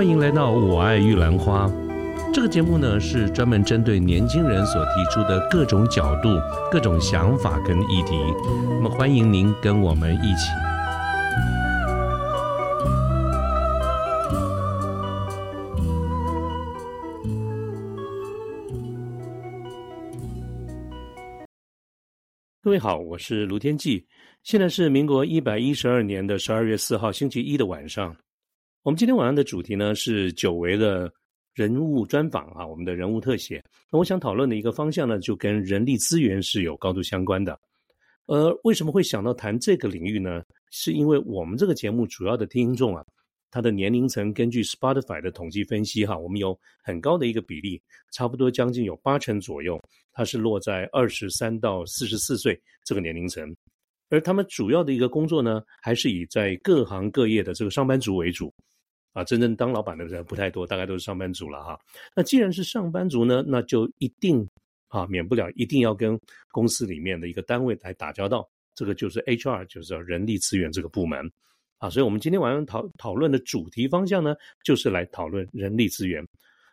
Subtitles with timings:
[0.00, 1.66] 欢迎来到《我爱玉兰花》
[2.32, 6.30] 这个节目呢，是专门针对年轻人所提出的各种角度、
[6.72, 8.16] 各种想法跟议题。
[8.46, 10.48] 那么，欢迎您跟我们一起。
[22.62, 24.06] 各位好，我是卢天记，
[24.44, 28.16] 现在是民国一百一十二年的十二月四号星期一的晚上。
[28.82, 31.12] 我们今天晚上的主题呢是久违的
[31.52, 33.62] 人物专访啊，我们的人物特写。
[33.92, 37.60] 那我想讨论的一个方向呢，就跟人力资源是有高度相关的。
[38.24, 40.42] 呃，为什么会想到谈这个领域呢？
[40.70, 43.04] 是因为我们这个节目主要的听众啊，
[43.50, 47.78] 他的年龄层根据 Spotify 的统计分析哈，我们有很高的一个比例，
[48.12, 49.78] 差不多将近有八成左右，
[50.10, 53.54] 它是落在二十三到四十四岁这个年龄层。
[54.08, 58.50] 而他们主要的一个工作呢，还是以在各行各业的这个上班族为主。
[59.12, 61.78] 啊，真正当老板的人不太多，大概都是上班族了哈。
[62.14, 64.46] 那既然是上班族呢，那就一定
[64.88, 66.18] 啊，免不了一定要跟
[66.50, 68.48] 公司里面的一个单位来打交道。
[68.74, 71.30] 这个就是 HR，就是人力资源这个部门
[71.78, 71.90] 啊。
[71.90, 76.24] 所以，我们今天晚上讨讨论的主题方向呢，就是来讨论人力资源。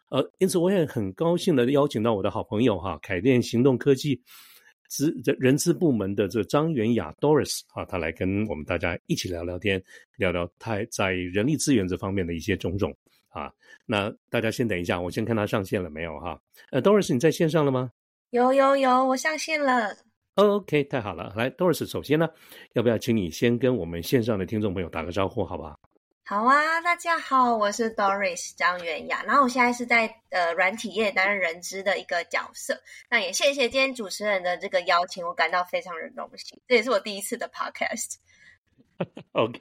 [0.09, 4.21] 呃，因此我也很高兴的邀请到我的好朋友哈，凯电行动科技。
[4.87, 9.81] 资人资部门的这张元雅 Doris 啊，她来跟我们大家一起聊聊天，
[10.17, 12.95] 聊聊他在人力资源这方面的一些种种
[13.29, 13.51] 啊。
[13.85, 16.39] 那大家先等一下，我先看她上线了没有哈？
[16.71, 17.91] 呃，Doris 你在线上了吗？
[18.31, 19.95] 有有有，我上线了。
[20.35, 21.33] OK，太好了。
[21.35, 22.29] 来，Doris，首先呢，
[22.73, 25.79] 要不要请你先跟我们线上的听众朋友打个招呼，好不好？
[26.29, 32.81] 好啊，大家好，我是 Doris 张元雅，然后我现在是在呃软体业担任人资的一个角色。
[33.09, 38.15] 那也谢谢今天主持人的这个邀请，我感到非常的荣幸，这也是我第一次的 Podcast。
[39.33, 39.59] OK，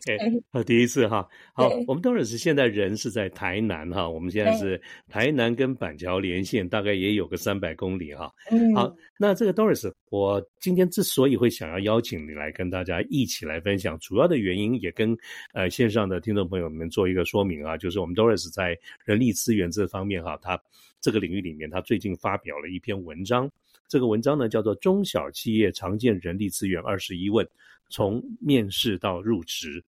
[0.50, 8.32] 好，第一次哈，好，我们当然是现在人是在台南哈，我们现在是台南跟板桥连线，大概也有个三百公里哈。
[8.74, 15.14] 好，那这个 Doris，我今天之所以会想要邀请你来跟大家一起来分享，主要的原因也跟
[15.52, 20.58] 呃线上的听众朋友们做一个说明啊，就是我们 Doris 在人力资源这方面哈，他
[21.00, 23.50] 这个领域里面，他最近发表了一篇文章，
[23.86, 27.44] 这个文章呢叫做《中小企业常见人力资源二十一问》。
[27.88, 29.82] 从面试到入职，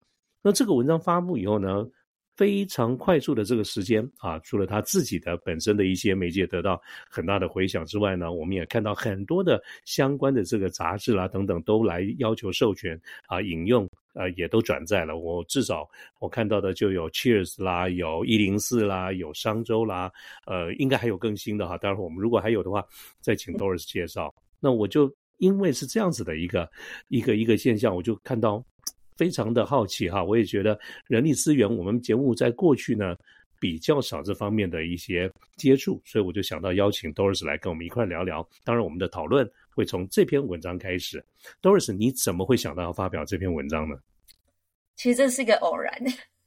[0.42, 1.88] 那这个文章发布以后呢，
[2.36, 15.18] 非常快速的这个时间啊，除了他自己的本身的一些媒介得到很大的回响之外呢，我们也看到很多的相关的这个杂志啦等等都来要求授权啊引用，呃，也都转载了。
[15.18, 15.88] 我至少
[16.20, 20.12] 我看到的就有 Cheers 啦，有一零四啦，有商周啦，
[20.46, 21.78] 呃，应该还有更新的哈。
[21.78, 22.86] 待会儿我们如果还有的话，
[23.22, 24.36] 再请 Doris 介绍。
[24.60, 25.10] 那我就。
[25.38, 26.70] 因为是这样子的一个
[27.08, 28.64] 一个一个现象，我就看到
[29.18, 30.24] 非常的好奇哈。
[30.24, 33.16] 我也觉得人力资源，我们节目在过去呢
[33.60, 38.48] 比较少这方面的一些接触，所以我就想到邀请 Doris 来跟我们一块聊聊。
[38.64, 41.24] 当然，我们的讨论会从这篇文章开始。
[41.62, 43.96] Doris，你怎么会想到要发表这篇文章呢？
[44.96, 45.94] 其实这是一个偶然，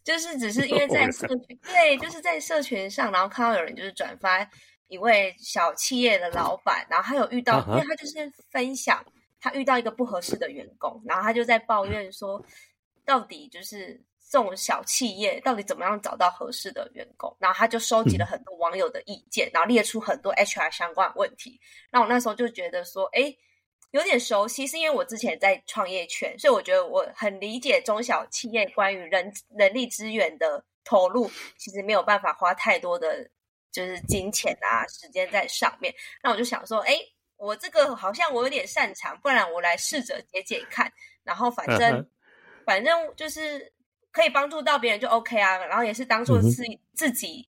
[0.03, 4.49] 就是只是因为在 社群，对，就是在社群上，然后看到有人就是转发。
[4.89, 9.05] 一位小企业的老板，然后他有遇到，因为他就是分享
[9.39, 12.43] 他遇到一个不合适的员工，然后他就在抱怨说，
[13.05, 17.37] 到底就是这种小企业到底怎么样找到合适的员工？
[17.39, 21.61] 然后他就收集了很多网友的意见，然后列出很多 HR 相关问题。
[21.91, 23.35] 那我那时候就觉得说，哎，
[23.91, 33.31] 有点熟悉，是因为我之前在创业圈，所以我觉得我很理解中小企业关于人人力资源的投入，其实没有办法花太多的。
[33.71, 36.99] 就是金钱啊，时间在上面，那我就想说，哎，
[37.37, 40.91] 我这个好像我有点擅长，不然我来试着解解看。
[41.23, 42.09] 然后反正
[42.65, 43.71] 反正就是
[44.11, 45.59] 可以帮助到别人就 OK 啊。
[45.67, 46.63] 然后也是当做是
[46.95, 47.47] 自己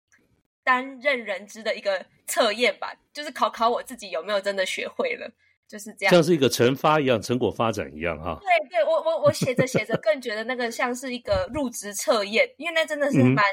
[0.62, 5.28] 担任人知的一个测验吧，就是考考我自己有没有真的学会了，
[5.66, 8.38] 就是这样，像是一个成发一样，成果发展一样哈。
[8.40, 13.44] 对对，我我我写着写着更觉得那个像是一个入职测验，因为那真的是蛮。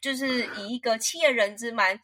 [0.00, 2.00] 就是以一个企业人之蛮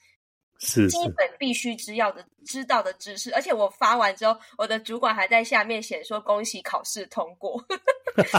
[0.58, 7.62] 是基本必须知要的知道的知识，而且我发完之后，我的主管还在下面写说恭喜考试通过，
[8.16, 8.36] 就是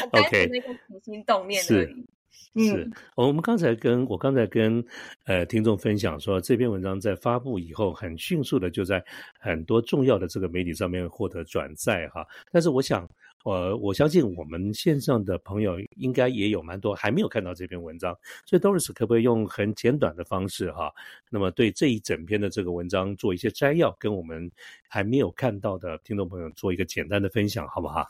[0.00, 2.06] 很单纯的一个起心动念而已。
[2.54, 4.84] 是我们刚才跟我刚才跟
[5.24, 9.02] 呃听众分享说，这篇文章在发布以后，很迅速的就在
[9.38, 12.26] 很多重要的这个媒体上面获得转载哈。
[12.50, 13.08] 但是我想。
[13.44, 18.16] 呃，我相信我们线上的朋友应该也有蛮多还没有看到这篇文章，
[18.46, 20.92] 所以 Doris 可不可以用很简短的方式哈，
[21.30, 24.50] 那么对这一整篇的这个文章做一些摘要，跟我们
[24.88, 28.06] 还没有看到的听众朋友做一个简单的分享，好不好？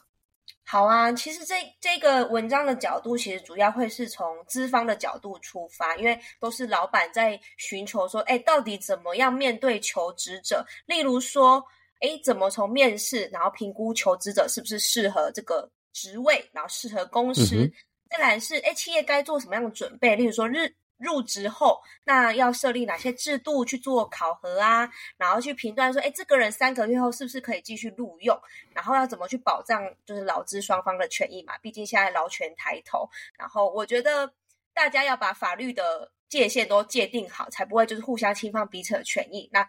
[0.64, 10.64] 好啊，其实这这个文章的角度，其实主要会是从资方的角度出发，因为都是老板在寻求说，哎，到底怎么样面对求职者？
[10.86, 11.64] 例如说，
[12.02, 17.72] 哎，怎么从面试，然后评估求职者是不是适合这个职位，然后适合公司？
[18.10, 20.14] 再来是，哎，企业该做什么样的准备？
[20.14, 20.74] 例如说日。
[20.98, 24.88] 入职后，那要设立哪些制度去做考核啊？
[25.16, 28.40] 然后去评断说，哎，这个人三个月后是不是可以继续录用？
[28.72, 31.58] 然后要怎么去保障就是劳资双方的权益嘛？
[31.58, 33.08] 毕竟现在劳权抬头。
[33.36, 34.32] 然后我觉得
[34.72, 39.50] 大家要把法律的界限都界定好，才不会就是互相侵犯彼此的权益。
[39.52, 39.68] 那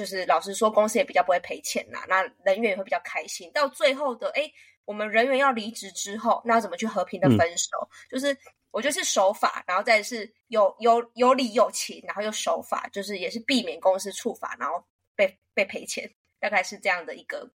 [0.00, 2.00] 就是老实说，公司也比较不会赔钱呐。
[2.08, 3.50] 那人员也会比较开心。
[3.52, 4.50] 到最后的，哎，
[4.84, 7.68] 我们人员要离职之后，那要怎么去和平的分手？
[8.10, 8.36] 就是。
[8.72, 14.80] 我觉得是守法，然后再是有有有理有情，然后又守法，就是也是避免公司触法，然后
[15.16, 16.08] 被被赔钱，
[16.38, 17.50] 大概是这样的一个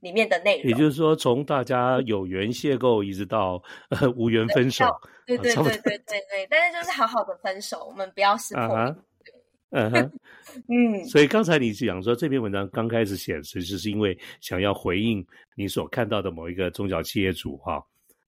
[0.00, 0.70] 里面的内容。
[0.70, 4.84] 也就是说，从大家有缘邂逅，一直到呃无缘分手，
[5.26, 6.46] 对 对对对对对。
[6.50, 8.94] 但是就是好好的分手，我们不要撕破。
[9.70, 10.12] 嗯哼，
[10.68, 11.04] 嗯。
[11.04, 15.24] 所以刚才你讲说这篇文章刚开始写，其实是因为想要回应
[15.54, 17.82] 你所看到的某一个中小企业主哈。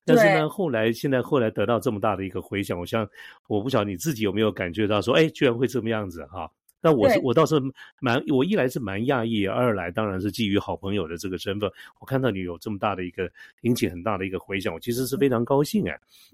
[0.05, 3.09] 但是呢，后来现在后来得到这么大的一个回响，我想
[3.49, 6.51] 我不晓得你自己有没有感觉到说，哎，居然会这么样子哈？
[6.83, 7.61] 那我是我倒是
[8.01, 11.71] 蛮，我一来是蛮讶异，二来当然是基于好朋友的这个身份，
[12.01, 15.93] 我看到你有这么大的一个引起很大的一个回响，我其实是非常高兴哎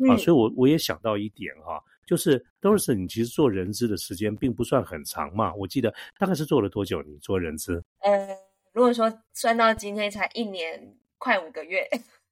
[0.09, 0.17] 啊！
[0.17, 7.03] 所以我我也想到一点哈，就是 Doris，你其实做人资的时间并不算很长嘛，我记得大概是做了多久？
[7.03, 7.85] 你做人资？
[7.99, 8.29] 呃，
[8.73, 11.87] 如果说算到今天才一年快五个月。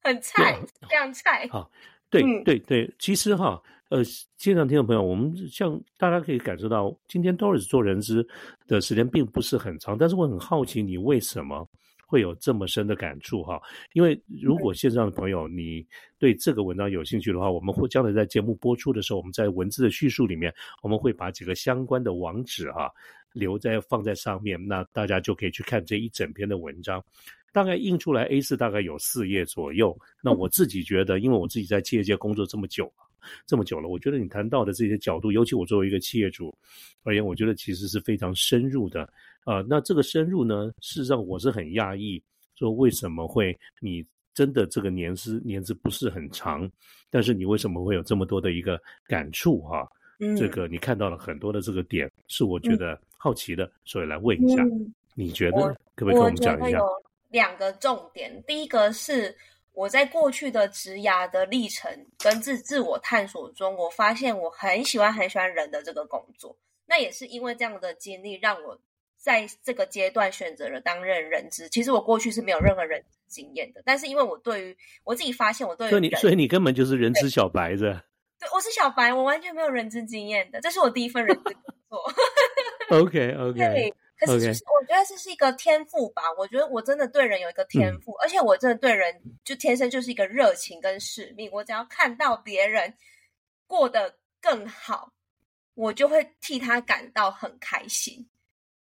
[0.05, 1.47] 很菜，非常菜。
[1.49, 1.67] 好，
[2.11, 4.03] 对对对，其实哈，呃，
[4.37, 8.23] 现场听众朋友，我们像大家可以感受到，今天 Doris 做人资
[8.67, 11.67] 的时间并不是很长，但是我很好奇，你为什么
[12.07, 13.61] 会有这么深的感触哈？
[13.93, 15.85] 因为如果线上的朋友你
[16.17, 22.91] 对这个文章有兴趣的话，我们会将来在节目播出的时候，我们在文字的叙述里面，我们会把几个相关的网址哈
[23.33, 27.03] 留在放在上面，那大家就可以去看这一整篇的文章。
[27.51, 29.97] 大概印出来 A 四大概有四页左右。
[30.21, 32.91] 那我自己觉得，因为我自己在企业界工作这么久
[33.45, 36.55] 这么久了，我觉得你谈到的这些角度，尤其我作为一个企业主
[37.03, 39.07] 而言，我觉得其实是非常深入的。
[39.43, 42.21] 啊，那这个深入呢，事实上我是很讶异，
[42.55, 46.69] 说为什么会你真的这个年资年资不是很长，
[47.11, 49.87] 但是你为什么会有这么多的一个感触哈？
[50.19, 54.63] 嗯，这个你看到了很多的这个点，是我觉得好奇的，所以来问一下，
[55.13, 56.79] 你觉得可不可以跟我们讲一下？
[57.29, 59.35] 两个重点，第一个是
[59.75, 66.57] 我在过去的职涯的历程跟自自我探索中，我发现我很喜欢很喜欢人的这个工作。
[66.87, 68.79] 那也是因为这样的经历，让我
[69.17, 71.67] 在这个阶段选择了担任人资。
[71.67, 77.99] 其实我过去是没有任何人经验的，但是因为我对于我自己发现，我对所以你所以你根本就是人资小白子。
[78.39, 82.03] 对，我是小白，我完全没有人资经验的，这是我第一份人资工作。
[82.97, 83.93] OK OK。
[84.17, 86.21] 可是我觉得这是一个天赋吧。
[86.37, 89.13] 我觉得我真的对人有一个天赋，而且我真的对人
[89.43, 91.49] 就天生就是一个热情跟使命。
[91.51, 92.93] 我只要看到别人
[93.67, 95.11] 过得更好，
[95.73, 98.25] 我就会替他感到很开心。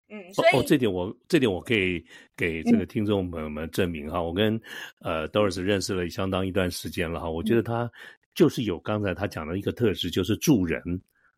[0.09, 2.05] 嗯，所以这点我这点我可以
[2.37, 4.21] 给这个听众朋友们证明哈。
[4.21, 4.61] 我跟
[5.03, 7.89] 呃 Doris 认识了相当一段时间了哈，我觉得他
[8.35, 10.83] 就是有刚才他讲的一个特质，就是助人。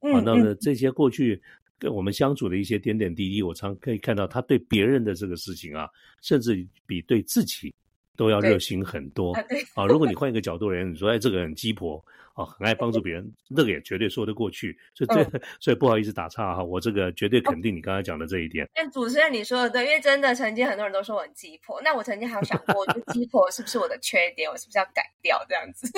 [0.00, 1.42] 啊，那么这些过去。
[1.78, 5.88] 跟我们相处的一些点点滴滴，我常可以看到他对别人的这个事情啊，
[6.22, 7.74] 甚至比对自己
[8.16, 9.32] 都要热心很多。
[9.74, 12.02] 啊，如果你换一个角度而言，你说哎，这个人鸡婆
[12.34, 14.76] 啊，很爱帮助别人，那个也绝对说得过去。
[14.94, 18.68] 所以 这，所以不好意思打岔哈，我这个绝对肯定你刚才讲的这一点。
[18.74, 24.48] 但主持人你说的对，因为真的曾经很多人都说我很鸡婆，那我曾经还有想过，就鸡婆是不是我的缺点？
[24.50, 25.88] 我是不是要改掉这样子？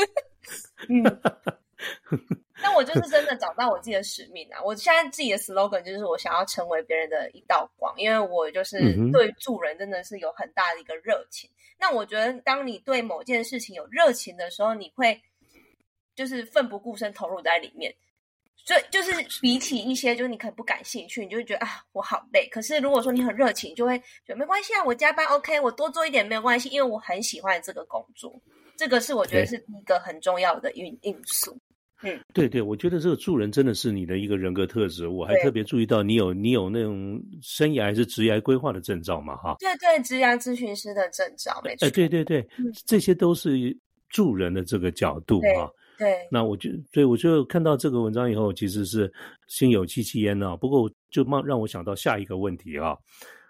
[0.88, 1.04] 嗯。
[2.62, 4.62] 但我就是真的找到我自己的使命啊！
[4.64, 8.78] 我现在自己的 slogan 就是我想要成为别人的一道光，因为我就是
[9.12, 11.50] 对助人真的是有很大的一个热情。
[11.78, 15.20] 那我觉得，当你对某件事情有热情的时候，你会
[16.14, 17.94] 就是奋不顾身投入在里面。
[18.64, 22.48] 所以就是比起一些就是你可能不感兴趣，你就会觉得啊我好累。
[22.48, 28.34] 可是如果说你很热情，就会觉得没关系啊，我加班 OK，我多做一点没有关系，因为我很喜欢这个工作。
[28.76, 31.56] 这个是我觉得是一个很重要的因因素。
[32.02, 35.08] 嗯，对对，我觉得这个助人真的是你的一个人格特质。
[35.08, 39.34] 我还特别注意到你有你有那种生涯还是职业规划的证照嘛？
[39.36, 41.86] 哈，对对，职业咨询师的证照，没错。
[41.86, 42.46] 哎，对对对，
[42.84, 43.74] 这些都是
[44.10, 45.70] 助人的这个角度哈。
[45.98, 49.10] 对，那我就所以我就看到这个文章以后，其实是
[49.46, 50.54] 心有戚戚焉呢。
[50.58, 52.94] 不过就让让我想到下一个问题啊。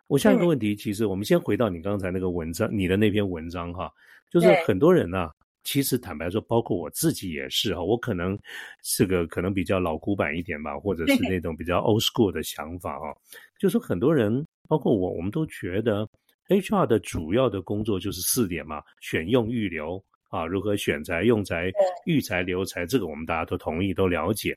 [0.06, 3.90] 我下一个问题，其实我们先回到你刚才那个文章，你的那篇文章哈，
[4.30, 5.28] 就是很多人呐。
[5.66, 8.38] 其实坦白说，包括我自己也是哈，我可能
[8.84, 13.12] 是个可能比较老古板一点吧，或者是那种比较 old school 的想法哈。
[13.58, 16.08] 就说很多人，包括我，我们都觉得
[16.48, 21.72] HR 的主要的工作就是四点嘛：选用、预留啊，如何选材、用材、
[22.04, 24.56] 育才、留才，这个我们大家都同意、都了解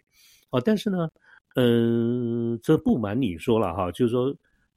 [0.52, 0.62] 啊。
[0.64, 1.10] 但是呢，
[1.56, 4.32] 嗯，这不瞒你说了哈，就是说。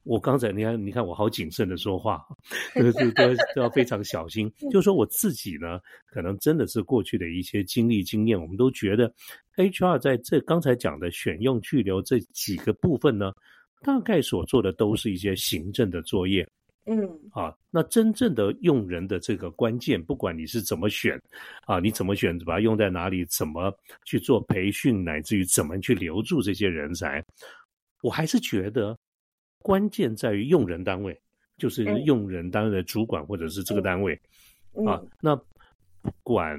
[0.05, 2.25] 我刚才你看，你看我好谨慎的说话，
[2.75, 4.53] 都都都要非常小心。
[4.71, 9.13] 就是说我自己呢，可能真的是过去的一些经历经验，我们都觉得
[9.57, 13.33] ，HR 在这刚才讲的选用去留这几个部分呢，
[13.83, 16.45] 大概所做的都是一些行政的作业。
[16.87, 21.17] 嗯，啊，那真正的用人的这个关键，不管你是怎么选，
[21.65, 23.73] 啊，你怎么选，把它用在哪里，怎么
[24.05, 27.25] 去做培训，乃至于怎么去留住这些人才，
[28.03, 28.99] 我还是觉得。
[29.63, 31.19] 关键在于用人单位，
[31.57, 34.19] 就是用人单位的主管或者是这个单位
[34.87, 35.01] 啊。
[35.21, 35.35] 那
[36.03, 36.59] 不管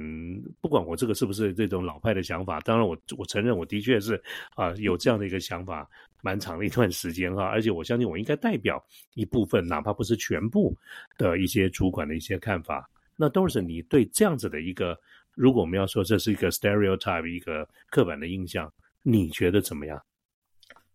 [0.62, 4.22] 不管我这个是不是这种老派的想法，当然我我承认我的确是
[4.56, 5.88] 啊有这样的一个想法，
[6.22, 7.44] 蛮长的一段时间哈。
[7.44, 8.82] 而且我相信我应该代表
[9.16, 10.74] 一部分，哪怕不是全部
[11.18, 12.90] 的一些主管的一些看法。
[13.16, 14.98] 那都是你对这样子的一个，
[15.36, 20.02] 如果我们要说这是一个 stereotype 一个刻板的印象，你觉得怎么样？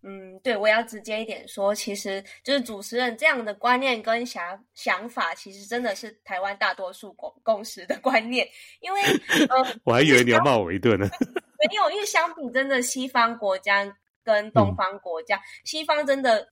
[0.03, 8.49] 嗯，对，我要直接一点说，其实就是主持人这样的观念跟想想法，其实真的是台湾大多数共共识的观念。
[8.81, 9.01] 因为，
[9.51, 11.09] 呃，我还以为你要骂我一顿呢。
[11.21, 16.49] 没有，因为相比真的西方国家跟东方国家，西方真的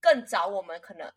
[0.00, 1.10] 更早，我们可能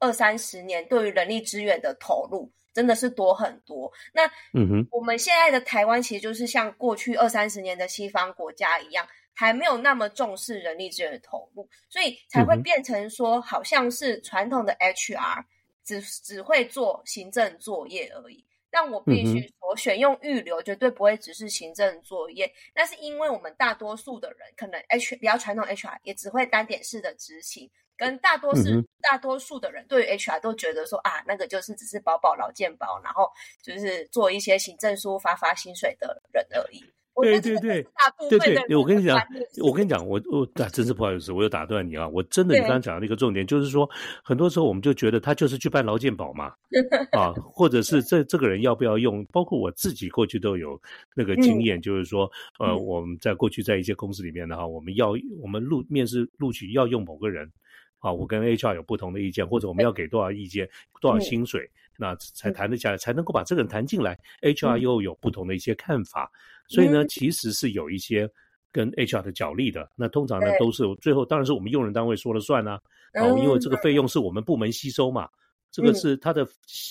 [0.00, 3.92] 二三十年对于人力资源的投入真的是多很多。
[4.12, 9.06] 那，嗯哼，我们现在的台湾其实就是像过去二三十年的西方国家一样。
[9.34, 15.44] 还没有那么重视人力资源的投入，所以才会变成说，好像是传统的 HR
[15.84, 18.44] 只只会做行政作业而已。
[18.70, 28.62] 但我必须说，选用预留绝对不会只是行政作业，那是因为我们大多数的人可能 H 比较传统 HR 也只会单点式的执行，跟大多数
[29.00, 33.30] 大多数的人对于 HR 都觉得说啊，那个就是只是保保劳健保，然后
[33.62, 36.84] 就是做一些行政书发发薪水的人而已。
[37.22, 37.86] 对对对，
[38.28, 39.18] 对对，我跟你讲，
[39.62, 42.08] 我跟你讲，我我啊，真是不好意思，我又打断你啊！
[42.08, 43.88] 我真的，你刚刚讲的那个重点就是说，
[44.22, 46.52] 很多时候我们就觉得他就是去办劳健保嘛，
[47.12, 49.24] 啊，或者是这这个人要不要用？
[49.26, 50.80] 包括我自己过去都有
[51.14, 57.50] 那个经验，就是说，呃，我们在过去在一些公司里面的哈，我们要我们录面试录取要用某个人，
[58.00, 60.68] 啊，我跟 HR 有不同的意见，或者我们要给多少意见，
[61.00, 61.70] 多少薪水。
[61.98, 64.18] 那才谈得下来，才能够把这个人谈进来。
[64.42, 66.30] HR 又有不同的一些看法，
[66.68, 68.28] 所以呢，其实是有一些
[68.72, 69.90] 跟 HR 的角力的。
[69.96, 72.80] 那通常呢，都是最后当然是我们用人单位说了算啊。
[73.14, 75.28] 哦，因为这个费用是我们部门吸收嘛，
[75.70, 76.44] 这个是他的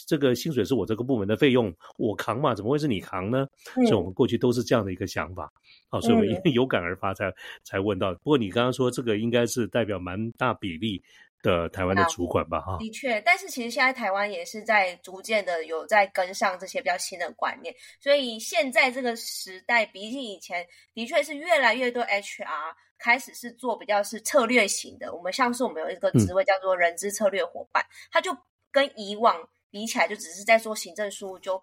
[0.08, 3.46] 这个薪水是我这个部门的费用，我扛嘛，怎么会是你扛呢？
[3.74, 5.52] 所以我们过去都是这样的一个想法。
[5.90, 7.34] 好，所以我们有感而发才
[7.66, 8.14] 才问到。
[8.16, 11.04] 不过你刚刚说这个应该是代表蛮大比例。
[11.44, 25.14] 的台湾的主管吧，哈，的确，但是其实现在台湾也是在逐渐的有在跟上这些比较新的观念，所以现在这个时代比起以前，的确是越来越多 HR 开始是做比较是策略型的。
[25.14, 28.36] 我们像是我们有一个职位叫做人资策略伙伴，他就
[28.72, 29.38] 跟以往
[29.70, 31.62] 比起来，就只是在做行政事务，就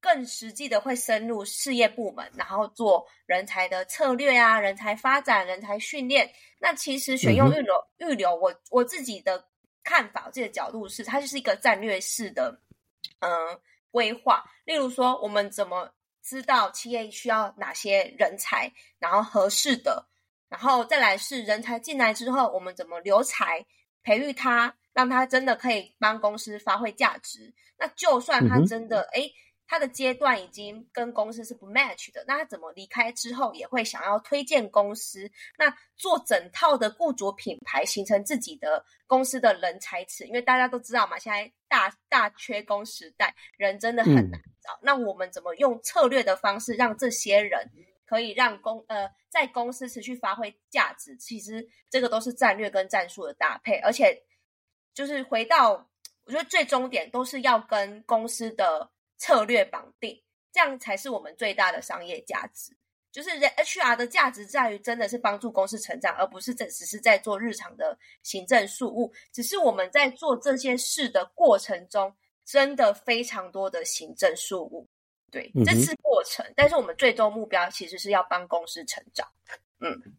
[0.00, 6.32] 更实际的会深入事业部门，然后做人才的策略啊，人才发展、人才训练。
[6.58, 9.44] 那其实选用预留预留，我我自己的
[9.84, 12.60] 看法，我自己的角度是，它就是一个战略式的
[13.20, 14.42] 嗯规划。
[14.64, 15.92] 例如说，我们怎么
[16.22, 20.08] 知道企业需要哪些人才，然后合适的，
[20.48, 23.66] 然后再来是人才进来之后，我们怎么留才
[24.02, 27.52] 培育他，让他真的可以帮公司发挥价值。
[27.76, 29.30] 那就算他真的哎。
[29.70, 35.30] 他的阶段已经跟公司是不 match 的，那他怎么离开之后也会想要推荐公司？
[35.56, 44.76] 那做整套的雇主品牌，形成自己的公司的人才池，因为大家都知道嘛，现在大大缺工时代，人真的很难找。
[44.82, 47.70] 那我们怎么用策略的方式，让这些人
[48.04, 51.16] 可以让公呃在公司持续发挥价值？
[51.16, 54.20] 其实这个都是战略跟战术的搭配，而且
[54.92, 55.88] 就是回到
[56.24, 58.90] 我觉得最终点都是要跟公司的。
[59.20, 62.76] 策略绑定，这样才是我们最大的商业价值。
[63.12, 69.12] 就是人 HR 的价值在于，真的是帮助公司成长，而不是只只是在做日常的行政事务。
[69.32, 74.88] 只是我们在做这些事的过程中，真的非常多的行政事务。
[75.30, 79.28] 对，这是过程，但是我们最终目标其实是要帮公司成长。
[79.80, 80.16] 嗯。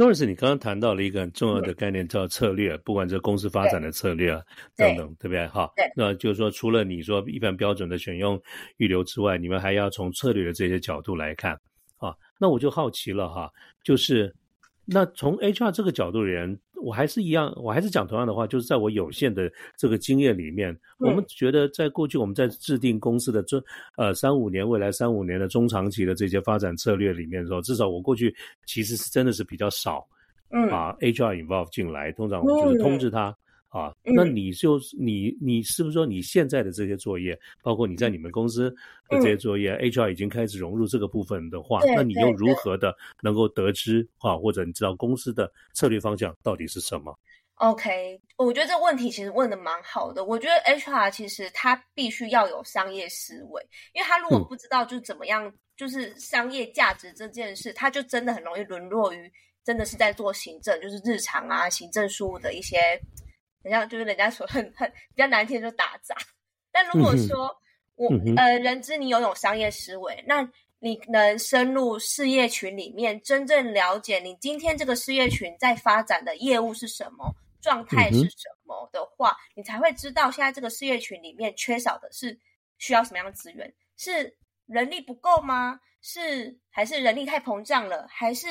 [0.00, 4.40] Doris，你刚刚谈到了一个很重要的概念，叫策略，不管这公司发展的策略啊
[4.74, 5.46] 等等，对不对？
[5.48, 8.40] 哈，那就是说，除了你说一般标准的选用
[8.78, 11.52] 预留之外，你们还要从策略的这些角度来看
[11.98, 12.14] 啊。
[12.38, 13.50] 那我就好奇了哈，
[13.84, 14.34] 就是
[14.86, 16.58] 那从 HR 这个角度而言。
[16.82, 23.62] 我还是一样，我还是讲同样的话，就是在我有限的这个经验里面，我们觉得在过去我们在制定公司的中
[23.96, 28.34] 呃三五年未来三五年的中长期的这些发展策略里面的时候，至少我过去
[28.66, 30.06] 其实是真的是比较少，
[30.50, 33.36] 嗯，把 HR involve 进来，通常我们就是通知他。
[33.70, 38.68] 啊，那你就你你是不是说你现在的这些作业，包括你在你们公司
[39.08, 47.16] 的这些作业，HR 已经开始融入这个部分的话，那你又如何的能够得知啊，或者你知道公司的策略方向到底是什么
[47.54, 50.24] ？OK，我觉得这问题其实问的蛮好的。
[50.24, 59.30] 我觉得 HR 其实他必须要有商业思维，因为他如果不知道就是怎么样，就是商业价值这件事，他就真的很容易沦落于
[59.62, 62.76] 真的是在做行政，就是日常啊行政事务的一些。
[63.62, 66.16] 人家就是人家说很很比较难听，就打杂。
[66.72, 67.54] 但如果说
[67.96, 70.48] 我呃，人知你拥有商业思维，那
[70.78, 82.38] 你能深入事业群里面，真正了解你今天这个事业群在发展的业务是什么状态是什么的话，你才会知道现在这个事业群里面缺少的是
[82.78, 85.78] 需要什么样的资源，是人力不够吗？
[86.02, 88.46] 是还是人力太膨胀了，还是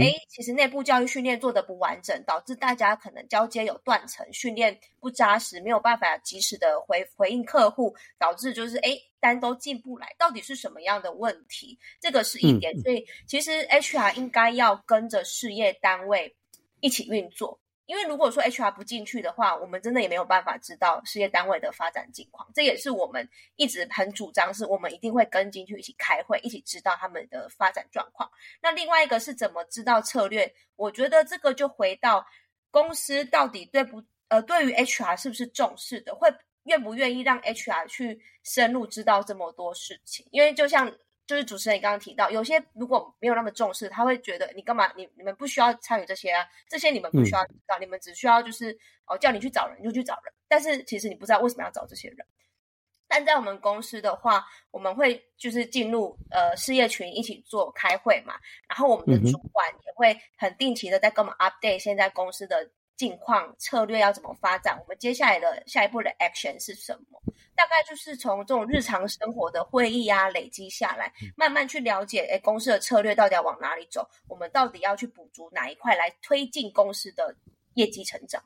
[0.00, 11.78] 哎，其实内部教育训练做的不完整，导致大家可能交接有断层，训练不扎实，没有办法及时的回回应客户，导致就是哎单都进不来，到底是什么样的问题？
[12.00, 16.36] 这个是一点，所以其实 HR 应该要跟着事业单位
[16.80, 17.60] 一起运作。
[17.86, 22.48] 因为如果说 HR 不进去的话，我们真的也没有办法知道事业单位的发展境况。
[22.54, 28.30] 这也是我们一直很主张，是我们一定会跟进去一起开会，一起知道他们的发展状况。
[28.62, 30.52] 那另外一个是怎么知道策略？
[30.76, 32.26] 我觉得这个就回到
[32.70, 36.32] 公司到底对不呃，对于 HR 是不是重视的，会
[36.64, 40.26] 愿不愿意让 HR 去深入知道这么多事情？
[40.30, 40.92] 因为就像。
[41.26, 44.92] 就是主持人，你刚刚提到，有些如果没有那么重视，他会觉得你干嘛？
[44.96, 50.32] 你你们不需要参与这些啊，这些你们不需要知道，你们只需要就是哦，叫你去找人就去找人。
[50.48, 52.18] 但是其实你不知道为什么要找这些人。
[53.06, 58.34] 但在我们公司的话，我们会就是进入呃事业群一起做开会嘛，
[58.68, 62.70] 然后我们的主管也会很定期的在跟我们 update 现在公司的。
[62.96, 64.78] 近况策略要怎么发展？
[64.80, 67.20] 我们接下来的下一步的 action 是什么？
[67.54, 74.08] 大概就是从这种日常生活的会议啊累积下来，慢慢去了解，哎，公司的策略到底要往哪里走？
[74.28, 77.34] 我们到底要去补足哪一块来推进公司的
[77.74, 78.42] 业绩成长？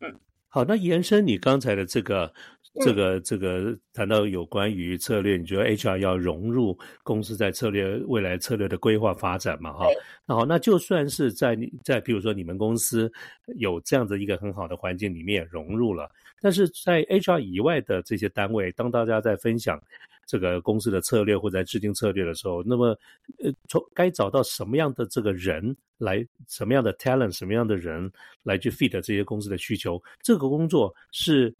[0.00, 2.32] 嗯，好，那延伸你刚才的这个。
[2.80, 9.72] 这个这个谈到有关于策略，你觉得 HR 要融入公司在策略未来策略的规划发展嘛？
[9.72, 9.86] 哈，
[10.26, 13.10] 那好，那就算是在你在比如说你们公司
[13.56, 16.10] 有这样的一个很好的环境里面融入了，
[16.40, 19.80] 但是在 HR 以外的这些单位，当大家在分享。
[20.28, 22.88] 这个公司的策略或在制定策略的时候，那么
[23.38, 28.10] 呃，从该找到什么样的这个人来，什么样的 talent，什么样的人
[28.42, 31.54] 来去 fit 这些公司的需求，这个工作是。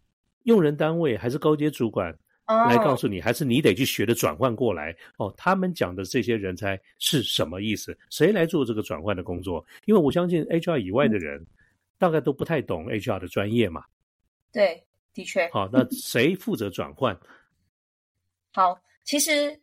[0.47, 5.33] 用人单位还是高阶主管来告诉你，还是你得去学的转换过来哦？
[5.37, 7.97] 他们讲的这些人才是什么意思？
[8.09, 9.63] 谁来做这个转换的工作？
[9.83, 11.45] 因为我相信 HR 以外的人
[11.97, 13.83] 大概都不太懂 HR 的专业嘛。
[14.53, 14.81] 对，
[15.13, 15.49] 的确。
[15.51, 17.19] 好，那谁负责转换？
[18.53, 19.59] 好，其实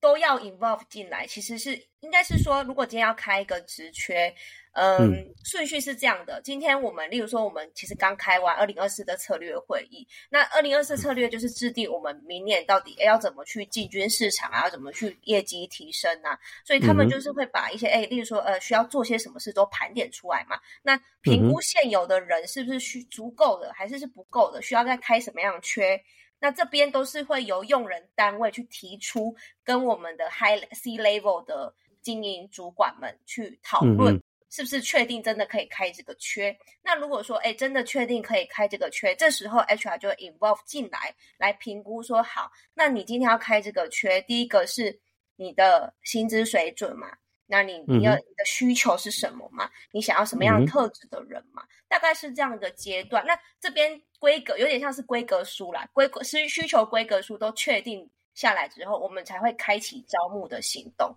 [0.00, 1.26] 都要 involve 进来。
[1.26, 4.34] 其实是应该是说，如果今天要开一个职缺。
[4.72, 6.40] 嗯，顺序是这样的。
[6.42, 10.06] 今天我们，例如说，我们其实刚开完二零二四的策略会议。
[10.30, 16.38] 那二零二四策略就是制定我们明年到底要怎么去进军市场啊，要怎么去业绩提升啊。
[16.64, 20.56] 所以他们就是会把一些，哎，例如说，呃，需要做些什么事都盘点出来嘛。
[20.82, 26.00] 那评估现有的人是不是需足够的，还是是不够的，需要再开什么样的缺？
[26.40, 31.72] 那这边都是会由用人单位去提出，跟我们的 high C level 的
[32.02, 34.20] 经营主管们去讨论。
[34.52, 36.58] 是不是确定真的可以开这个缺？
[36.82, 44.98] 那如果说，哎，真的确定可以开这个缺，这时候 HR 就 involve 进来，来评估说，好，那你今天要开这个缺，第一个是
[45.36, 47.16] 你的薪资水准嘛？
[47.50, 49.68] 那你你要你的需求是什么嘛？
[49.92, 51.62] 你想要什么样特质的人嘛？
[51.88, 53.24] 大概是这样的阶段。
[53.26, 61.14] 那这边规格有点像是规格书啦，规格需需求规格书都确定下来之后，我们才会开启招募的行动。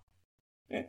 [0.69, 0.84] 嗯。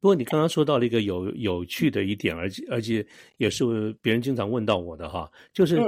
[0.00, 3.06] 不过你刚刚说到了一个有有趣的一点，而且而且
[3.38, 3.64] 也是
[4.02, 5.80] 别人经常问到我的哈，就是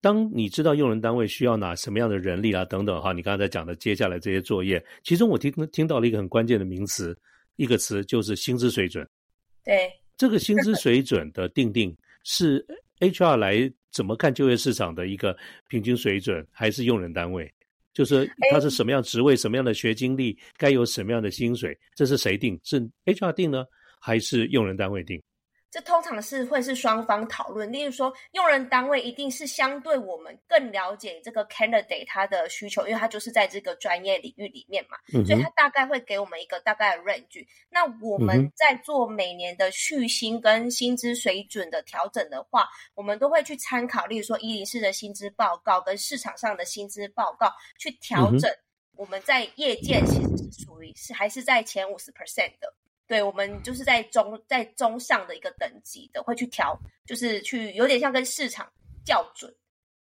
[0.00, 7.16] 当你知道用人单位需要哪什么样的人力啊等等哈，你刚才讲的接下来这些作业，其中我听听到了一个很关键的名词，
[7.56, 9.06] 一个词就是薪资水准。
[9.64, 12.64] 对这个薪资水准的定定是
[13.00, 15.36] HR 来怎么看就业市场的一个
[15.68, 17.52] 平均水准，还是用人单位？
[17.92, 22.58] 就是他是什么样职位、什么样的学经历，该有什么样的薪水，这是谁定？
[22.62, 23.64] 是 HR 定呢，
[23.98, 25.22] 还是用人单位定？
[25.76, 37.46] 这通常是会是双方讨论，例如说，用人单位一定是相对我们更了解这个 candidate 他的需求，因为他就是在这个专业领域里面嘛，所以他大概会给我们一个大概的 range。
[37.68, 48.50] 那我们在做每年的续薪跟薪资水准的调整的话，我们都会去参考，例如说一零四的薪资报告跟市场上的薪资报告去调整。
[48.96, 52.72] 我们在业界其实是属于是还是在前五十 percent 的。
[53.08, 58.68] 对，我们就是在中在中上的一个等级的，会去调，就是去有点像跟市场
[59.04, 59.54] 校准，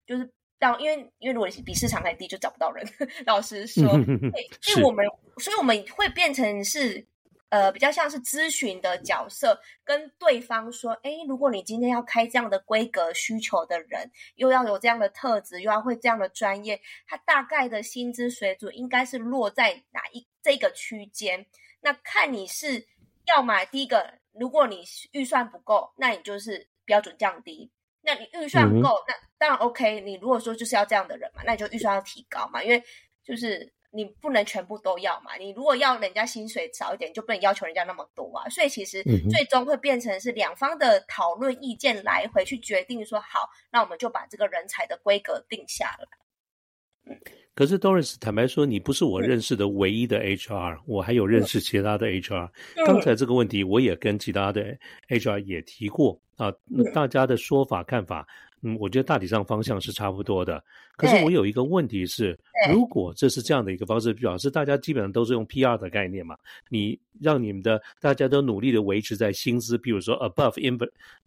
[0.07, 2.83] 就是当因为因为如果你比市场还低，就找不到人。
[3.27, 3.87] 老实说，
[4.33, 5.05] 对，所以我们
[5.37, 7.07] 所以我们会变成是
[7.51, 21.45] 呃比较像是咨询的角色，跟对方说，哎，如果你今天要开这样的规格需求的人，又要有这样的特质，又要会这样的专业，他大概的薪资水准应该是落在哪一这个区间？
[21.83, 22.87] 那看你是。
[23.27, 27.71] 要么第一个，如果你预算不够，那你就是标准降低；
[28.03, 30.01] 那你预算够，那当然 OK。
[30.01, 32.83] 你如果说就是要这样的人嘛，那你就预算要提高嘛，因为
[33.23, 35.37] 就是你不能全部都要嘛。
[35.37, 38.49] 你如果要人家薪水少一点，就不能要求人家那么多啊。
[38.51, 47.17] 所以其实最终会变成是两方的讨论意见来回去决定说好，那我们就把这个人才的规格定下来。
[47.55, 52.49] 可是 Doris，坦白说，你不是我认识的唯一的 HR，我还有认识其他的 HR。
[52.85, 54.77] 刚才这个问题，我也跟其他的
[55.09, 56.53] HR 也提过啊。
[56.67, 58.27] 那大家的说法看法，
[58.63, 60.61] 嗯，我觉得大体上方向是差不多的。
[60.97, 62.37] 可是我有一个问题是，
[62.73, 66.37] 如果这是这样的一个方式，表示大家基本上都是用 PR 的概念嘛？
[66.69, 70.77] 你让你们的大家都努力的维持在薪资，比如说 above in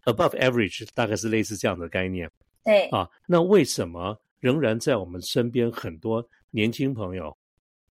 [0.04, 2.30] above average，大概是类似这样的概念。
[2.64, 4.18] 对啊，那为什么？
[4.40, 7.36] 仍然在我们身边很多年轻朋友，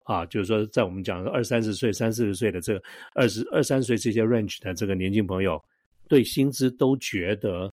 [0.04, 2.82] 啊，就是说在我们讲二三十岁、三四十岁的这个
[3.14, 5.62] 二十二三岁这些 range 的这个年轻朋友，
[6.08, 7.72] 对薪资都觉得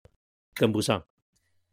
[0.54, 1.04] 跟不上，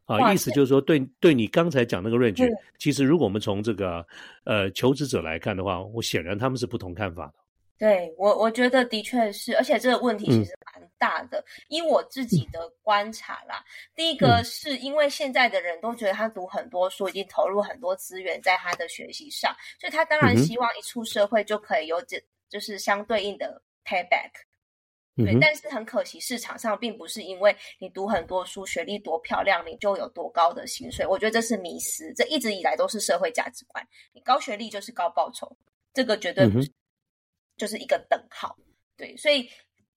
[0.05, 2.47] 啊，意思就是说，对对你刚才讲那个 range，
[2.79, 4.05] 其实如果我们从这个
[4.43, 7.44] 呃求职者来看的话，我显然他们是不同看法的。
[7.77, 11.43] 对我，我觉得的确是，而且这个问题其实蛮大的。
[11.67, 13.61] 以我自己的观察啦，
[13.93, 24.31] 第一个是因为现在的人都觉得他读很多书，已经投入很多资源在他的学习上，所以他当然希望一出社会就可以有这就是相对应的 payback。
[25.17, 31.05] 对，但是很可惜，市场上并不是因为你读很多书、学历多漂亮，你就有多高的薪水。
[31.05, 33.85] 我觉得这是迷思，这一直以来都是社会价值观。
[34.13, 35.53] 你高学历就是高报酬，
[35.93, 36.71] 这个绝对不是。
[37.57, 38.55] 就是一个等号，
[38.97, 39.49] 对，所以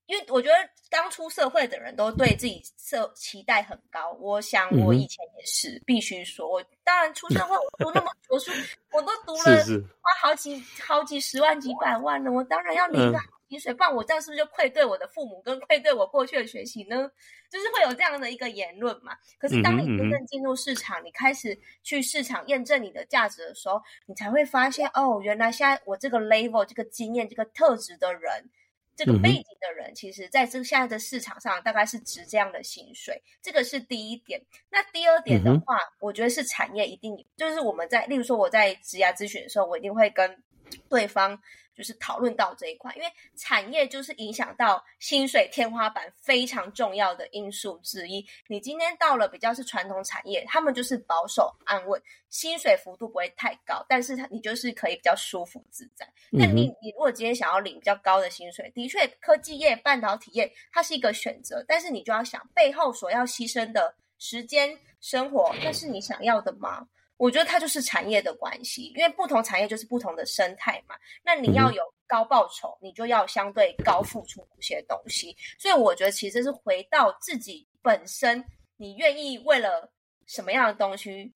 [0.07, 0.55] 因为我觉得
[0.89, 8.51] 刚出社会的人都对自己设期待很高，我想我以前也是，必须说，我当然出社会，我读那么多书，
[8.93, 9.57] 我都读了，
[10.01, 13.19] 花好几好几十万几百万了，我当然要领个
[13.49, 17.11] 薪水，不然我这样是不是就愧对我的父母，跟愧对我过去的学习呢？
[17.51, 19.17] 就是会有这样的一个言论嘛？
[19.39, 28.51] 可是当你真正进入市场，你开始去市场验证你的价值的时候，你才会发现，哦，原来现在我这个 level、这个经验、这个特质的人，
[28.95, 33.23] 这个背景的人，其实在这现在的市场上大概是值这样的薪水。
[33.41, 34.39] 这个是第一点。
[34.69, 40.43] 那第二点的话，我觉得是产业一定就是我们在，例如说我在职涯咨询的时候，我一定会跟
[40.89, 41.41] 对方。
[41.75, 48.27] 就是讨论到这一块，因为产业就是影响到薪水天花板非常重要的因素之一。
[48.49, 56.05] 你今天到了比较是传统产业，他们就是保守安稳，薪水幅度不会太高，但是它你就是可以比较舒服自在。
[56.33, 66.89] 那你你如果今天想要领比较高的薪水，的确科技业、半导体业它是一个选择，但是你就要想背后所要牺牲的时间、生活，那是你想要的吗？
[67.19, 70.95] 我觉得它就是产业的关系，因为不同产业就是不同的生态嘛。
[71.23, 75.37] 那你要有高报酬，你就要相对高付出一些东西。
[75.59, 78.43] 所以我觉得其实是回到自己本身，
[78.77, 79.93] 你愿意为了
[80.27, 81.33] 什么样的东西，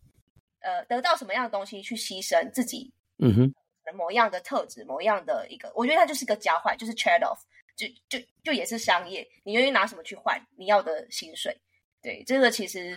[0.60, 3.54] 呃，得到什么样的东西去牺牲自己，嗯哼，
[3.96, 7.40] 某样的特质，某样的一个，我觉得它就是个交换，就是 trade off，
[7.74, 11.60] 就就就也是商业，你愿意拿什么去换你要的薪水？
[12.00, 12.96] 对，这个其实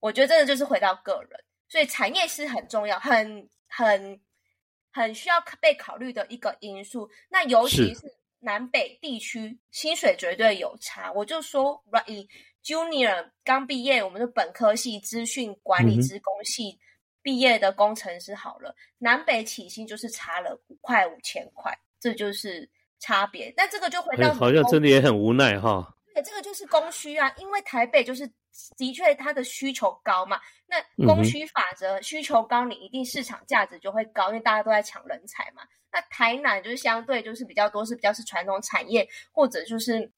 [0.00, 1.38] 我觉得真的就是回到个人。
[1.72, 4.20] 所以产业是很重要、很很
[4.92, 7.08] 很需要被考虑的一个因素。
[7.30, 8.02] 那尤其是
[8.40, 11.10] 南北地区，薪水绝对有差。
[11.12, 12.28] 我就说，以
[12.62, 16.78] Junior 刚毕业，我们的本科系资讯管理职工系
[17.22, 22.68] 毕业的工程师好了，南北起薪就是差了五块五千块，这就是
[23.00, 23.50] 差别。
[23.56, 25.96] 但这个就回到好像真的也很无奈哈。
[26.12, 28.30] 对，这个就是供需啊，因为台北就是
[28.76, 35.62] 的确它的需求高嘛，那供需法则，需求高，你一定市场价值就会高，因为大家都在抢人才嘛。
[35.90, 40.10] 那台南就是相对就是比较多是比较是传统产业，或者就是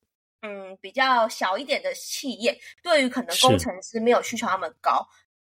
[0.43, 5.07] 嗯比较小一点的企业，对于可能工程师没有需求那么高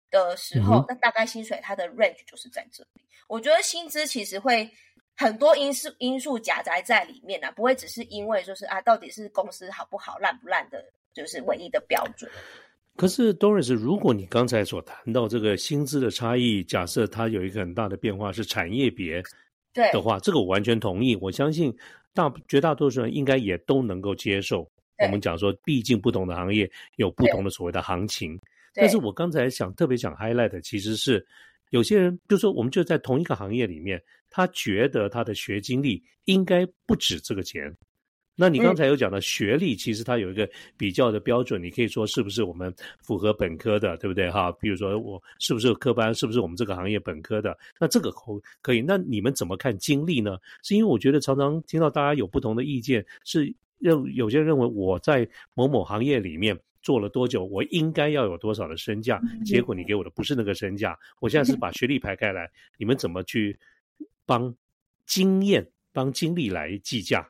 [0.10, 3.06] 的时候，那大概薪水它的 range 就是在这里。
[3.28, 4.72] 我觉得薪资其实会。
[5.18, 12.30] 很多因素因素夹杂在里面呢，不会只是因为就是啊，到底是公司好不好、烂不烂的，就是唯一的标准。
[12.95, 19.21] 可是，Doris，如果你刚才所谈到这个薪资的差异，假设它有一个很大的变化是产业别
[19.73, 21.15] 对的话，这个我完全同意。
[21.17, 21.75] 我相信
[22.13, 24.69] 大绝大多数人应该也都能够接受。
[24.99, 28.39] 我们讲说，毕竟不同的行业有不同的所谓的行情。
[28.73, 31.25] 但是我刚才想特别想 highlight，其实是
[31.71, 34.01] 有些人，就说我们就在同一个行业里面。
[34.29, 37.73] 他觉得他的学经历应该不止这个钱。
[38.36, 44.30] 那你刚才有讲到学历，其实它有一个比较的标准，你可以说是不是我们符合本科的，对不对？
[44.30, 47.58] 哈，比如说我是不是科班，是不是我们这个行业本科的？
[47.80, 48.82] 那这个可可以？
[48.82, 50.38] 那你们怎么看经历呢？
[50.63, 59.21] 是因为我觉得常常听到大家有不同的意见，是认有些人认为我在某某行业里面做了多久，我应该要有多少的身价？
[59.45, 60.98] 结果你给我的不是那个身价。
[61.19, 63.58] 我现在是把学历排开来，你们怎么去？
[64.28, 64.52] 帮
[65.06, 67.30] 经验、帮经历来计价。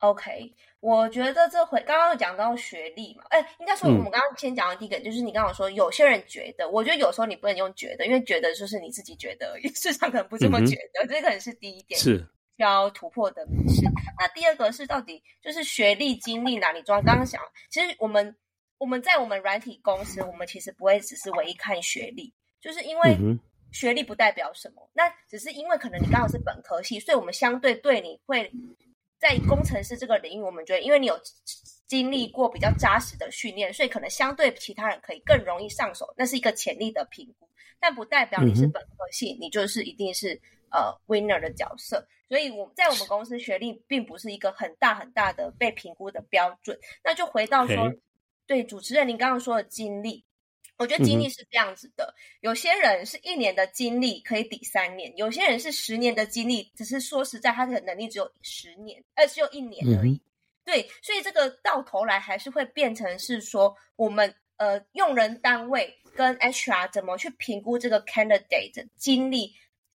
[0.00, 13.82] OK，我觉得这回刚刚讲到学历嘛，哎，应该说我们刚刚先讲的第一个，就是你刚刚说有些人觉得，我觉得有时候你不能用觉得，因为觉得就是你自己觉得， 市场可能不这么觉得，这可能是第一点是要突破的模式。
[14.18, 17.02] 那第二个是到底就是学历、经历哪里重要？
[17.02, 18.34] 刚刚想，其实我们
[18.78, 23.38] 我们在我们软体公司，我们其实不会只是唯一看学历，就是因为。
[23.72, 28.50] 学历不代表什么，那只是因为可能你刚好是本科系，所以我们相对对你会
[29.20, 31.20] 在工程师这个领域，我们觉得因为你有
[31.86, 37.46] 经历过比较扎实的训练，所以可能相对其他人可以更容易上手，那是一个潜力的评估，
[37.78, 42.08] 但不代表你是本科系，你就是一定是呃 winner 的角色。
[42.28, 46.78] 所以我在我们公司学历并不是一个很大很大的被评估的标准。
[47.04, 47.92] 那就回到说，
[48.46, 50.24] 对主持人您刚刚说的经历。
[50.80, 60.18] 我觉得经历是这样子的，有些人是一年的经历可以抵三年，有些人是十年的经历，只是说实在，他的能力只有十年，呃，只有一年而已。
[60.64, 69.52] 对，所以这个到头来还是会变成是说，我们呃用人单位跟 HR 怎么去评估这个 candidate 经历，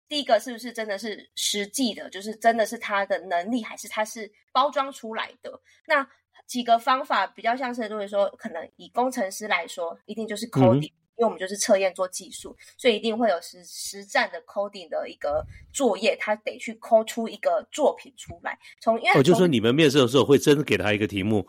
[0.10, 5.62] 第一个是不是真的是实际的，就是真的是他的能力，还是他是包装出来的？
[5.88, 6.06] 那。
[6.54, 18.56] 几个方法比较像是，就是说，可能以工程师来说，一定就是 coding，因为我们就是测验做技术，所以一定会有实实战的 coding 的一个作业，他得去 code 出一个作品出来。
[18.80, 21.42] 从因为我就说，你们面试的时候会真的给他一个题目，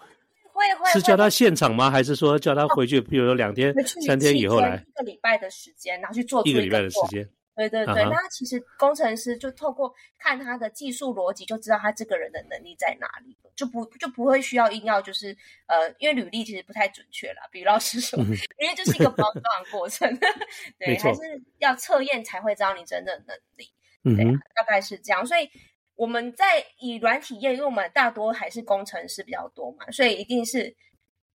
[0.54, 1.90] 会会是叫他现场吗？
[1.90, 3.74] 还是说叫他回去，比如说两天、
[4.06, 7.28] 三天以后来一个礼拜的时间，然后去做一个礼拜的时间。
[7.56, 15.28] 对对对，那其实工程师就透过看他的技术逻辑，就知道他这个人的能力在哪里，就不就不会需要硬要就是
[15.66, 20.18] 呃，因为履历其实不太准确啦，比如老师说，因为这是一个包装过程，
[20.78, 21.20] 对，还是
[21.58, 23.70] 要测验才会知道你真的能力，
[24.02, 24.24] 对，
[24.56, 25.24] 大概是这样。
[25.24, 25.48] 所以
[25.94, 30.74] 我们在以软体业，因为我们大多还是工程师比较多嘛，所以一定是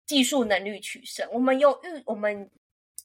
[0.06, 1.28] 技术能力取胜。
[1.30, 2.50] 我们有遇我们。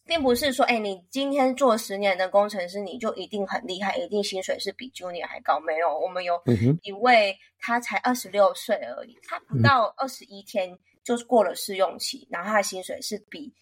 [0.06, 5.60] 并不是说，哎，你今天做十年的工程师，你就一定很厉害，一定薪水是比 Junior 还高。
[5.60, 6.42] 没有，我们有
[6.82, 13.54] 一位他才二十六岁而已，他不到二十一天就是过了试用期，然后他的薪水是比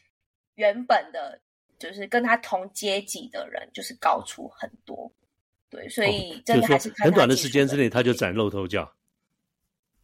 [0.56, 1.39] 原本的，
[1.78, 5.12] 就是跟他同阶级的人就是高出很多。
[5.70, 8.92] 对，所以真的还是很短的时间之内他就崭露头角。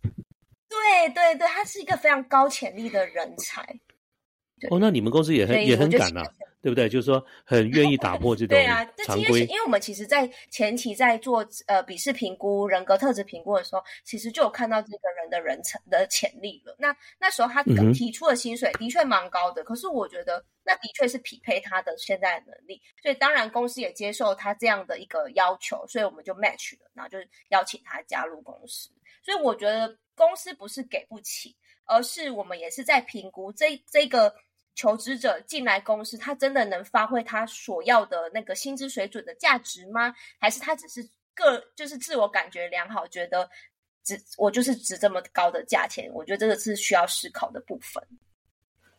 [0.04, 3.80] 对对对，他是一个非常高潜力的人才。
[4.70, 6.24] 哦，那你们公司也很也很敢呐，
[6.62, 6.88] 对不对？
[6.90, 8.58] 就是说很愿意打破这种
[9.06, 9.42] 常规。
[9.42, 16.76] 因为我们其实，在前期在做呃笔试评估、人格特质评估的时候，其实就有看到这个人的人成的潜力了。
[16.80, 17.62] 那那时候他
[17.94, 22.82] 提出的薪水的确蛮高的，可是我觉得那的确是匹配他的现在的能力。
[23.04, 27.18] 所以当然公司也接受他这样的一个要求，所以我们就 match 了，然后就
[27.50, 28.90] 邀请他加入公司。
[29.22, 34.34] 所以我觉得公司不是给不起，而是我们也是在评估这这个。
[34.76, 40.14] 求职者进来公司，他真的能发挥他所要的那个薪资水准的价值吗？
[40.38, 41.02] 还是他只是
[41.34, 43.50] 个就是自我感觉良好，觉得
[44.04, 46.12] 值我就是值这么高的价钱？
[46.14, 48.04] 我觉得这个是需要思考的部分。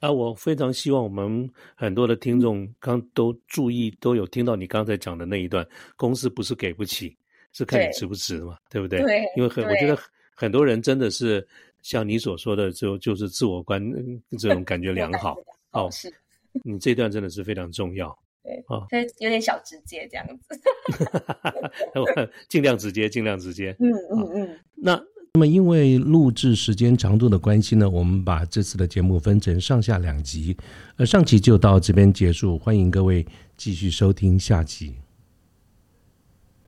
[0.01, 7.17] 啊，我非常希望我们很多的听众刚都注意都有听到你刚才讲的那一段，公司不是给不起，
[7.53, 9.03] 是看你值不值嘛，对不对？
[9.03, 9.97] 对，因为很我觉得
[10.35, 11.47] 很多人真的是。
[11.83, 13.81] 像你所说的，就就是自我观
[14.41, 15.37] 这种感觉良好。
[15.77, 16.13] 哦， 是，
[16.65, 18.09] 你这段真的是非常重要。
[18.43, 18.87] 对，哦，
[19.19, 20.61] 有点小直接这样子。
[22.49, 23.77] 尽量直接，尽量直接。
[23.79, 24.59] 嗯嗯嗯。
[24.75, 25.03] 那
[25.35, 30.57] 那么因为录制时间长度的关系呢，我们把这次的节目分成上下两集，
[30.97, 34.95] 呃，上集就到这边结束，欢迎各位继续收听下集。